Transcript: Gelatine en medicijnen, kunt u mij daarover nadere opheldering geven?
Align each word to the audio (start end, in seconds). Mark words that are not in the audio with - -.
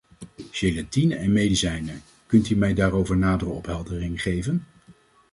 Gelatine 0.51 1.15
en 1.15 1.31
medicijnen, 1.31 2.01
kunt 2.25 2.49
u 2.49 2.55
mij 2.55 2.73
daarover 2.73 3.17
nadere 3.17 3.49
opheldering 3.49 4.21
geven? 4.21 4.65